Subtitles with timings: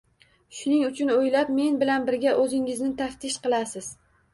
[0.59, 3.97] Shuning uchun o‘ylab, men bilan birga o‘zingizni taftish qilasiz.